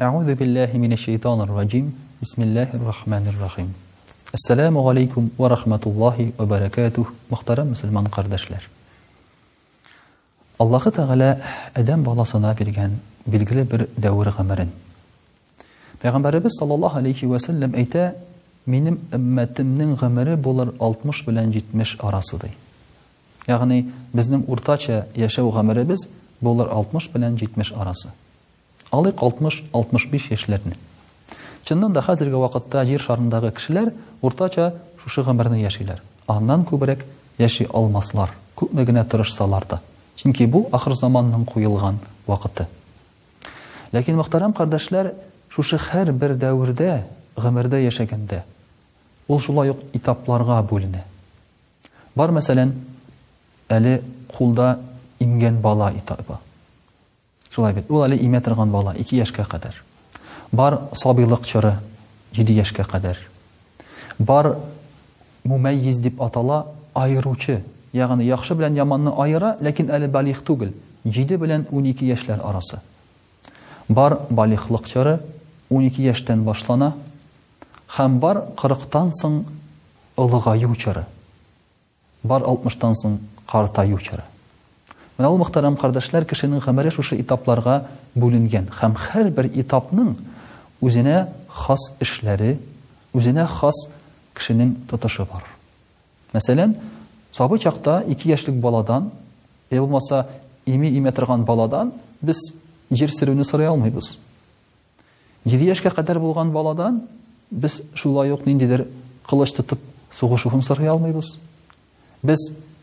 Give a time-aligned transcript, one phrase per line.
[0.00, 1.92] Аузу биллахи минеш-şeyтан-ер-раджим.
[2.20, 3.68] Бисмиллахир-рахманир-рахим.
[4.32, 8.62] Ассаламу алейкум ва рахматуллахи ва баракатух, мөхтарам мусламан кардашлар.
[10.58, 11.42] Аллаһу тағала
[11.74, 12.92] адам баласына кергән
[13.26, 14.68] билгеле бир дәври гәмрин.
[16.02, 18.14] Пәйгамбәрбез саллаллаһу алейхи ва саллям әйта:
[18.66, 22.48] "Минем уммәтимнең гәмри булар 60 белән 70 арасында."
[23.48, 26.08] Ягъни, безнең уртача яшәү гәмрибез
[26.40, 28.08] булар 60 белән 70 арасы.
[28.90, 30.74] Алык 60-65 яшьләрне.
[31.62, 36.00] Чыннан да хәзерге вакытта җир шарындагы кешеләр уртача шушы гомерне яшиләр.
[36.26, 37.04] Аннан күбрәк
[37.38, 38.32] яши алмаслар.
[38.56, 39.78] Күпме генә тырышсалар да.
[40.16, 42.66] Чөнки бу ахыр заманның куелган вакыты.
[43.92, 45.12] Ләкин мөхтәрәм кардәшләр,
[45.50, 47.04] шушы һәр бер дәврдә
[47.36, 48.42] гомердә яшәгәндә
[49.30, 51.04] ул шулай ук этапларга бүленә.
[52.18, 52.74] Бар мәсәлән,
[53.70, 54.00] әле
[54.32, 54.80] кулда
[55.22, 56.40] ингән бала этабы.
[57.50, 57.90] Шулай бит.
[57.90, 59.74] Ул әле имә бала, 2 яшкә кадәр.
[60.52, 61.78] Бар сабыйлык чоры
[62.32, 63.18] 7 яшкә кадәр.
[64.20, 64.56] Бар
[65.42, 70.70] мумайиз дип атала айыручы, ягъни яхшы белән яманны айыра, ләкин әле балих түгел.
[71.04, 72.80] 7 белән 12 яшьләр арасы.
[73.88, 75.18] Бар балихлык чоры
[75.70, 76.94] 12 яшьтән башлана,
[77.98, 79.44] һәм бар 40тан соң
[80.16, 81.04] олыгаю чоры.
[82.22, 83.18] Бар 60тан соң
[83.50, 83.98] картаю
[85.20, 86.62] Менә ул мөхтәрәм кардәшләр, кешенең
[86.94, 90.14] шушы этапларга бүленгән һәм һәр бер этапның
[90.80, 92.56] үзенә хас эшләре,
[93.12, 93.76] үзенә хас
[94.34, 95.44] кешенең тотышы бар.
[96.32, 96.72] Мәсәлән,
[97.36, 99.10] сабы чакта 2 яшьлек баладан,
[99.68, 100.26] э булмаса
[100.64, 101.92] ими имә торган баладан
[102.22, 102.38] без
[102.90, 104.16] җир сөрүне сорый алмыйбыз.
[105.44, 107.02] 7 яшькә кадәр булган баладан
[107.50, 108.86] без шулай ук ниндидер
[109.28, 109.80] кылыч тотып
[110.16, 111.36] сугышуын сорый алмыйбыз.
[112.22, 112.38] Без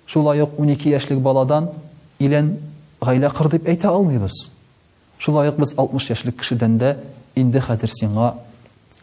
[0.05, 1.71] шулай ук 12 яшьлек баладан
[2.25, 2.49] илән
[3.03, 4.33] гаилә кыр дип әйтә алмыйбыз.
[5.19, 6.95] Шулай ук без 60 яшьлек кешедән дә
[7.35, 8.33] инде хәзер сиңа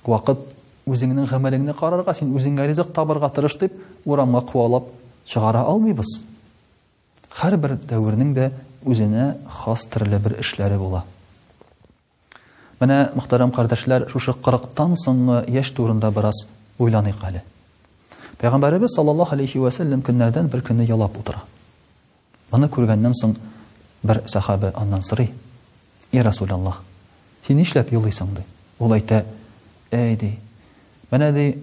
[0.05, 0.41] вакыт
[0.87, 3.73] үзеңнең гамәлеңне карарга, син үзеңгә ризык табырга тырыш дип
[4.05, 4.89] урамга куалап
[5.27, 6.21] чыгара алмыйбыз.
[7.39, 8.51] Һәр бер дәврнең дә
[8.85, 11.05] үзенә хас төрле бер эшләре була.
[12.81, 16.45] Менә мөхтәрәм кардәшләр, шушы 40-тан соңгы яшь турында бераз
[16.79, 17.45] уйланыйк әле.
[18.43, 21.45] Пәйгамбәрәбез саллаллаһу алейхи ва сәллям күннәрдән бер көнне ялап утыра.
[22.53, 23.37] Аны күргәннән соң
[24.05, 25.31] бер сахаба аннан сорый.
[26.13, 26.83] Я Расулуллах,
[27.47, 28.45] син нишләп юлыйсың ди?
[28.79, 29.25] Ул әйтә:
[29.91, 30.39] "Әй ди,
[31.11, 31.59] менә ди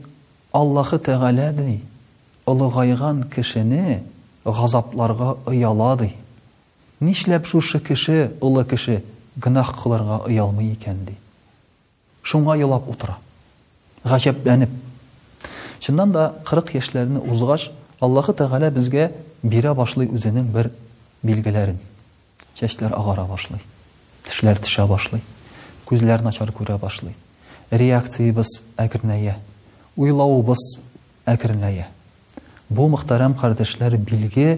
[0.52, 1.80] Аллаһы Тәгалә ди,
[2.46, 4.04] олы гайган кешене
[4.46, 6.14] газапларга ыяла ди.
[7.00, 9.02] Нишләп шушы кеше, олы кеше
[9.38, 11.14] гынах кылырга ыялмый икән ди?"
[12.24, 13.18] Шуңа ялап утыра.
[14.04, 14.70] Гаҗәпләнеп.
[15.80, 19.12] Шуннан да 40 яшьләрне узгач, Аллаһы Тәгалә безгә
[19.46, 20.72] бирә башлый үзенең бер
[21.22, 21.76] билгеләрен.
[22.58, 23.62] Чәчләр агара башлый,
[24.26, 25.22] тишләр тишә башлый,
[25.86, 27.14] күзләр начар күрә башлый.
[27.70, 29.36] Реакциябыз әкренәе,
[29.96, 30.80] уйлавыбыз
[31.30, 31.86] әкренәе.
[32.70, 34.58] Бу мөхтәрәм кардәшләр билге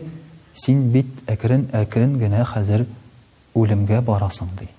[0.55, 2.85] син бит әкрен әкрен генә хәзер
[3.59, 4.69] үлемгә барасың ди.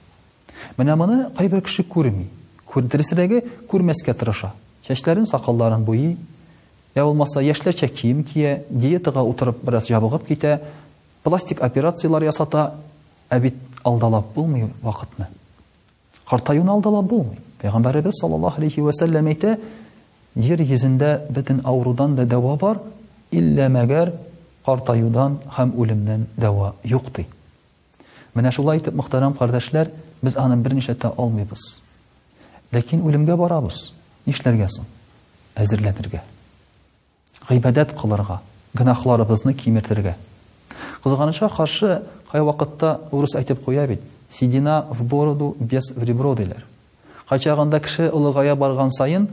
[0.78, 2.28] Менә моны кайбер кеше күрми.
[2.72, 4.54] Күрдерсәгә күрмәскә тырыша.
[4.88, 6.16] Чәчләрен, сакалларын буй,
[6.94, 10.60] Я улмаса яшьләрчә кием кие, диетага утырып бераз ябыгып китә,
[11.24, 12.74] пластик операциялар ясата,
[13.28, 15.26] ә бит алдалап булмый вакытны.
[16.28, 17.38] Картаюны алдалап булмый.
[17.62, 19.58] Пәйгамбәрбез саллаллаһу алейхи ва сәлләм әйтә,
[20.36, 22.78] Йер йөзендә бөтен аурудан да дәва бар,
[23.30, 24.10] иллә мәгәр
[24.66, 27.26] картаюдан һәм үлемнән дәва юк Мина
[28.34, 29.90] Менә шулай итеп, мөхтәрәм кардәшләр,
[30.22, 31.78] без аны берничә тә алмыйбыз.
[32.72, 33.92] Ләкин үлемгә барабыз.
[34.26, 34.66] Нишләргә
[37.50, 38.40] ғибәдәт кылырга
[38.74, 40.16] гынахларыбызны кимертергә
[41.04, 44.00] кызганычка каршы кай вакытта урыс әйтеп куя бит
[44.30, 46.64] седина в бороду без в ребро диләр
[47.28, 49.28] кайчагында кеше олыгая барган сайын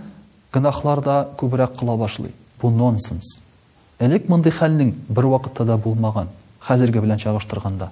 [0.53, 2.31] гынахлар да күбрәк кыла башлый
[2.61, 3.39] бу нонсенс
[3.99, 6.27] элек мындай хәлнең бер вакытта да булмаган
[6.67, 7.91] хәзерге белән чагыштырганда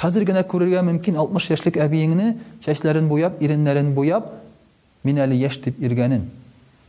[0.00, 4.30] хәзер генә күрергә мөмкин 60 яшьлек әбиеңне чәчләрен буяп иреннәрен буяп
[5.04, 6.30] мин әле йәш дип иргәнен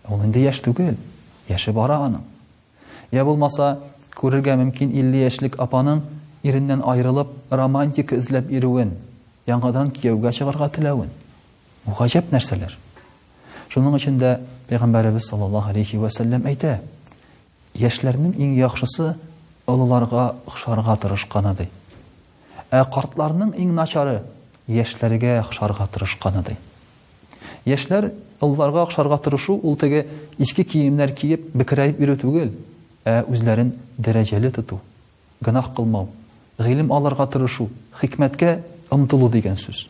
[0.08, 0.96] ул инде яшь түгел
[1.50, 2.24] яше бара аның
[3.14, 3.78] Я булмаса,
[4.18, 6.00] күрергә мөмкин 50 яшьлек апаның
[6.50, 8.90] иреннән айрылып, романтик эзләп йөрүен,
[9.46, 11.12] яңадан кияүгә чыгарга теләвен.
[11.86, 12.74] Бу гаҗәп нәрсәләр.
[13.70, 14.32] Шуның өчен дә
[14.66, 16.80] Пәйгамбәрбез саллаллаһу алейхи ва сәллям әйтә:
[17.76, 19.12] "Яшьләрнең иң яхшысы
[19.68, 21.70] олыларга охшарга тырышканы" ди.
[22.74, 24.24] Ә картларның иң начары
[24.68, 26.58] яшьләргә охшарга тырышканы ди.
[27.70, 28.10] Яшьләр
[28.40, 30.08] олыларга охшарга тырышу ул теге
[30.40, 32.52] иске киемнәр киеп, бикрәйп йөрү түгел,
[33.04, 34.80] ә үзләрен дәрәҗәле тоту,
[35.44, 36.08] гынах кылмау,
[36.58, 37.70] гылым аларга тырышу,
[38.00, 38.62] хикмәткә
[38.92, 39.88] омтылу дигән сүз.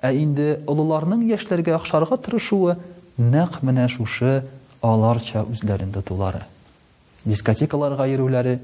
[0.00, 2.78] Ә инде улларының яшьләргә охшарга тырышуы
[3.18, 4.44] нәкъ менә шушы
[4.80, 6.40] аларча үзләрендә тулары.
[7.28, 8.58] Дискотекаларга йөрүләре,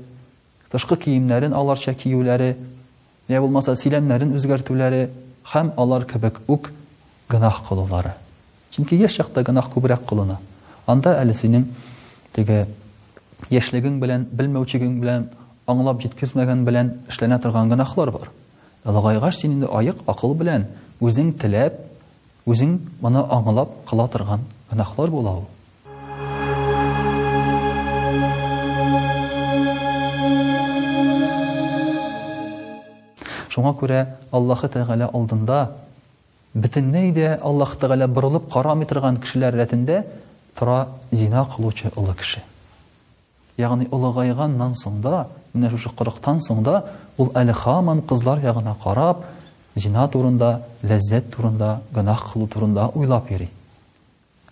[0.72, 2.56] тышкы киемнәрен аларча киюләре,
[3.28, 5.10] я булмаса силәннәрен үзгәртүләре
[5.52, 6.70] һәм алар кебек үк
[7.28, 8.14] гынах кылулары.
[8.72, 10.38] Чөнки чакта гынах күбрәк кылына.
[10.86, 11.66] Анда әле синең
[12.32, 12.64] теге
[13.52, 15.24] Яшлегең белән, белмәүчегең белән,
[15.72, 18.30] аңлап җиткермәгән белән эшләнә торган гынахлар бар.
[18.86, 20.64] Ялгайгач синең инде аяк акыл белән
[21.04, 21.76] үзең тилеп,
[22.48, 22.72] үзең
[23.04, 24.40] моны аңлап кыла торган
[24.70, 25.46] гынахлар була ул.
[33.54, 34.00] Шуңа күрә
[34.32, 35.60] Аллаһ Тәгалә алдында
[36.54, 40.04] бөтен дә Аллаһ Тәгалә борылып карамый торган кешеләр рәтендә
[40.58, 42.42] тора зина кылучы олы кеше.
[43.58, 45.26] Ягъни улыгайганнан соң да,
[45.56, 46.82] менә шушы кырыктан соң да
[47.16, 47.54] ул әле
[48.06, 49.24] кызлар ягына карап,
[49.74, 53.48] зина турында, лаззәт турында, гынах кылу турында уйлап йөри.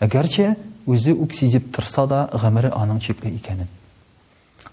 [0.01, 0.56] Әгәрчә
[0.87, 3.69] үзе үксизеп торса да, гәмәре аның чикле икәнен.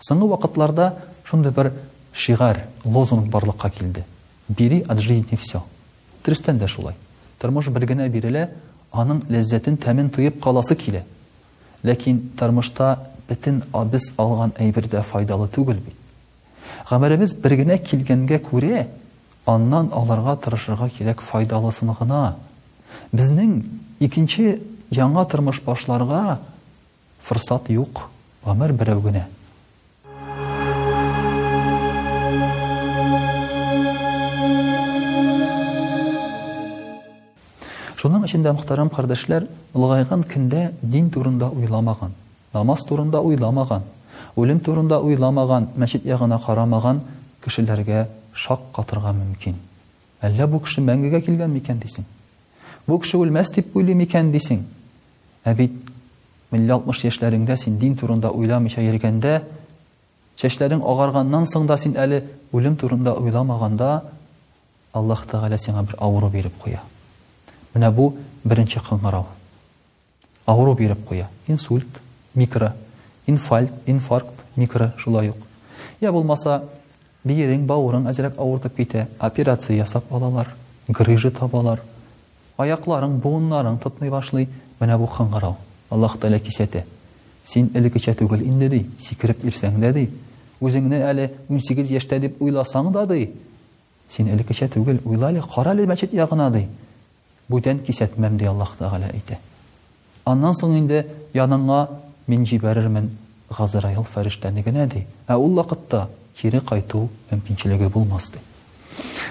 [0.08, 0.94] Соңгы вакытларда
[1.28, 1.74] шундый бер
[2.14, 4.06] шигар, лозуның барлыкка килде.
[4.48, 5.62] Бери ад жизни всё.
[6.24, 6.94] Тристан шулай.
[7.40, 8.50] Тормыш бер генә бирелә,
[8.94, 11.04] аның лаззәтен тәмин тыйып каласы килә.
[11.84, 15.96] Ләкин тормышта этен абыз алган әйбердә файдалы түгел бит.
[16.90, 18.86] Гамәрәбез бер генә килгәнгә күрә,
[19.48, 22.36] аннан аларга тырышырга кирәк файдалысын гына.
[23.12, 23.62] Безнең
[24.04, 24.60] икенче
[24.92, 26.40] яңа тормыш башларга
[27.24, 28.06] фырсат юк.
[28.46, 29.28] ғәмер берәү генә.
[38.02, 39.46] Шуның өчен дә мөхтәрәм кардәшләр,
[39.78, 42.16] улгайган киндә дин турында уйламаган.
[42.52, 43.84] Намаз турында уйламаган,
[44.36, 47.00] үлем турында уйламаган, мәчет ягына карамаган
[47.46, 49.56] кешеләргә шак катырга мөмкин.
[50.26, 52.04] Әллә бу кеше мәңгегә килгән микән дисен.
[52.88, 54.66] Бу кеше үлмәс дип уйлый микән дисен.
[55.46, 55.72] Ә бит
[56.52, 59.46] миллиард мыш яшьләрендә син дин турында уйламыйча йөргәндә,
[60.36, 64.04] чәчләрең агарганнан соң да син әле үлем турында уйламаганда
[64.92, 66.82] Аллаһ Таала сиңа бер авыру биреп куя.
[67.74, 69.24] Менә бу беренче кыңгырау.
[70.46, 71.30] Авыру биреп куя.
[71.48, 71.88] Инсульт
[72.36, 72.74] микро
[73.28, 75.38] инфальт инфаркт микро шулай ук
[76.00, 76.64] я булмаса
[77.28, 80.54] бийерең бауырың әзерәк ауыртып китә операция ясап алалар
[80.88, 81.82] грыжа табалар
[82.58, 84.48] аякларың буыннарың тотмый башлый
[84.80, 85.58] менә бу кыңгырау
[85.90, 86.86] аллаһ таала кисәтә
[87.44, 90.08] син элекечә түгел инде ди сикереп ирсәң дә ди
[90.62, 93.32] үзеңне әле 18 сигез дип уйласаң да ди
[94.10, 96.68] син элекечә түгел уйла әле кара әле мәчет ягына ди
[97.52, 99.38] бүтән кисәтмәм ди аллаһ тәгалә әйтә
[100.26, 101.84] аннан соң инде яныңа
[102.28, 103.08] мин җибәрермен
[103.52, 106.08] ғазырайыл фәрештәне генә ди ә ул вакытта
[106.38, 108.40] кире кайту мөмкинчелеге булмас ди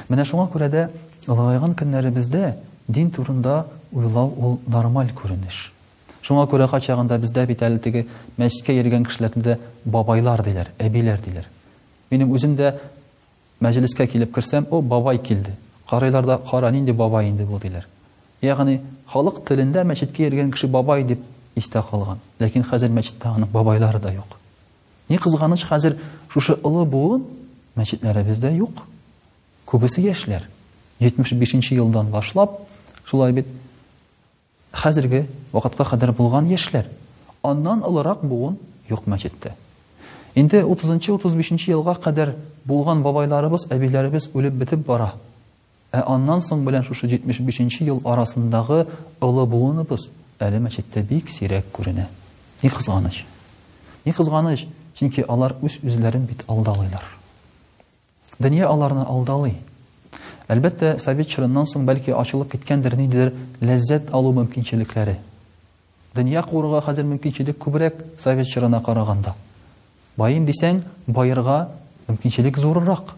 [0.09, 0.87] менә шуңа күрә дә
[1.27, 2.55] олыгайган көннәребездә
[2.89, 5.71] дин турында уйлау ул нормаль күренеш
[6.27, 8.07] шуңа күрә хачагында бездә бит әле теге
[8.37, 11.47] мәчеткә йөргән кешеләрдә бабайлар диләр әбиләр диләр
[12.11, 12.75] минем үзем дә
[13.63, 15.55] мәжелескә килеп керсәм о бабай килде
[15.91, 17.87] карыйлар да кара нинди бабай инде бу диләр
[18.43, 18.81] ягъни
[19.13, 21.23] халык телендә мәчеткә йөргән кеше бабай дип
[21.61, 22.19] истә калган.
[22.41, 24.37] Ләкин хәзер мәчеттә аның бабайлары да юк.
[25.09, 25.97] Ни кызганыч хәзер
[26.33, 27.25] шушы улы буын
[27.77, 28.83] мәчетләре бездә юк.
[29.67, 30.47] Күбесе яшьләр
[31.01, 32.59] 75нче елдан башлап
[33.07, 33.49] шулай бит
[34.73, 36.87] хәзерге вакытка кадәр булган яшьләр.
[37.43, 38.57] Аннан алырак буын
[38.91, 39.53] юк мәчеттә.
[40.35, 45.13] Инде 30нчы 35 нче елга кадәр булган бабайларыбыз, әбиләребез үлеп битеп бара.
[45.91, 48.85] Ә аннан соң белән шушы 75 нче ел арасындагы
[49.21, 50.07] улы буыныбыз
[50.41, 52.07] әле мәчеттә бик сирәк күренә
[52.63, 53.19] ни кызганыч
[54.07, 54.63] ни кызганыч
[54.97, 57.05] чөнки алар үз үзләрен бит алдалыйлар
[58.41, 59.59] дөнья аларны алдалый
[60.51, 65.19] әлбәттә совет чорыннан соң бәлки ачылып киткәндер ниндидер ләззәт алу мөмкинчелекләре
[66.17, 69.35] дөнья куырга хәзер мөмкинчелек күбрәк совет чорына караганда
[70.17, 71.67] байым дисәң байырга
[72.09, 73.13] мөмкинчелек зуррак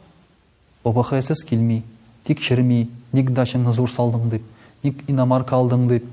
[0.85, 1.85] обхсс килми
[2.27, 4.51] тикшерми ник дачаңны зур салдың дип
[4.83, 6.11] ник иномарка алдың дип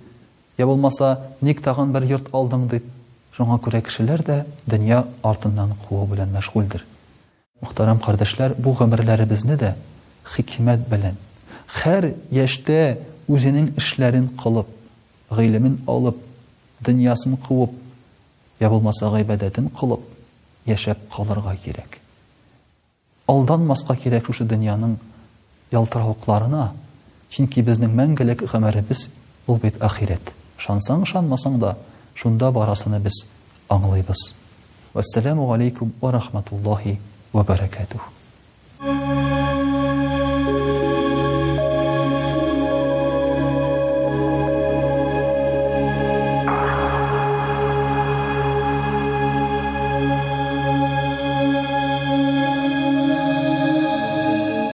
[0.60, 2.86] я булмаса ник тагын бер йорт алдың дип
[3.38, 4.36] шуңа күрә кешеләр дә
[4.68, 6.82] дөнья артыннан куу белән мәшгульдер
[7.64, 9.70] мөхтәрәм кардәшләр бу гомерләребезне дә
[10.36, 11.16] хикмәт белән
[11.80, 12.98] һәр яшьтә
[13.32, 14.68] үзенең эшләрен кылып
[15.32, 16.18] гыйлемен алып
[16.84, 17.72] дөньясын қуып,
[18.60, 20.02] я булмаса гыйбадәтен кылып
[20.68, 21.96] яшәп калырга кирәк
[23.32, 24.98] алданмаска кирәк шушы дөньяның
[25.72, 26.66] ялтырауыкларына
[27.32, 29.08] чөнки безнең мәңгелек гомеребез
[29.48, 29.80] ул бит
[30.60, 31.70] Шансаң, ышанмасаң да
[32.22, 33.22] шунда барасыны без
[33.76, 34.26] аңлыйбыз
[35.04, 37.00] ассаламу алейкум ва рахматуллахи
[37.34, 38.19] ва баракатух